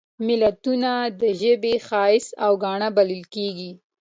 متلونه 0.25 0.91
د 1.21 1.21
ژبې 1.41 1.73
ښایست 1.87 2.31
او 2.45 2.51
ګاڼه 2.63 2.89
بلل 2.97 3.23
کیږي 3.33 3.71